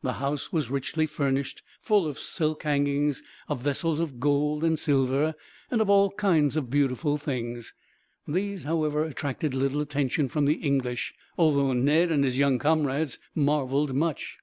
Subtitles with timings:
[0.00, 5.34] The house was richly furnished; full of silk hangings, of vessels of gold and silver,
[5.72, 7.74] and of all kinds of beautiful things.
[8.28, 13.92] These, however, attracted little attention from the English, although Ned and his young comrades marveled
[13.92, 14.38] much.